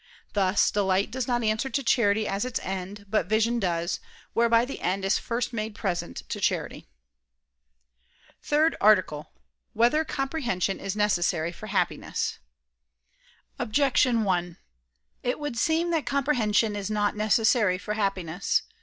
Thus 0.33 0.71
delight 0.71 1.11
does 1.11 1.27
not 1.27 1.43
answer 1.43 1.69
to 1.69 1.83
charity 1.83 2.27
as 2.27 2.43
its 2.43 2.59
end, 2.63 3.05
but 3.07 3.27
vision 3.27 3.59
does, 3.59 3.99
whereby 4.33 4.65
the 4.65 4.79
end 4.81 5.05
is 5.05 5.19
first 5.19 5.53
made 5.53 5.75
present 5.75 6.23
to 6.27 6.39
charity.________________________ 6.41 6.87
THIRD 8.41 8.75
ARTICLE 8.81 9.19
[I 9.19 9.21
II, 9.21 9.25
Q. 9.25 9.33
4, 9.35 9.39
Art. 9.43 9.73
3] 9.73 9.79
Whether 9.99 10.05
Comprehension 10.05 10.79
Is 10.79 10.95
Necessary 10.95 11.51
for 11.51 11.67
Happiness? 11.67 12.39
Objection 13.59 14.23
1: 14.23 14.57
It 15.21 15.37
would 15.39 15.55
seem 15.55 15.91
that 15.91 16.07
comprehension 16.07 16.75
is 16.75 16.89
not 16.89 17.15
necessary 17.15 17.77
for 17.77 17.93
happiness. 17.93 18.63